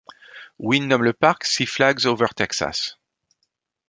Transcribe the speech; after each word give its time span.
Wynne 0.57 0.87
nomme 0.87 1.03
le 1.03 1.13
parc 1.13 1.43
Six 1.43 1.67
Flags 1.67 2.07
Over 2.07 2.25
Texas. 2.35 2.97